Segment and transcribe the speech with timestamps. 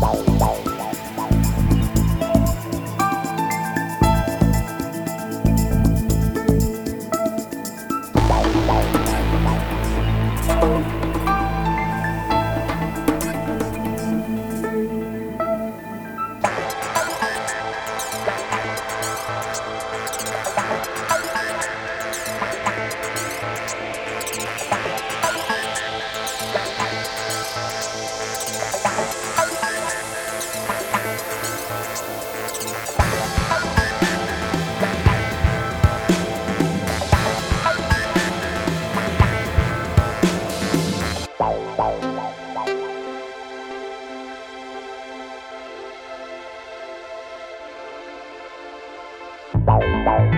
[0.00, 0.57] Bye.
[50.08, 50.37] Bye.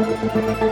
[0.00, 0.69] Música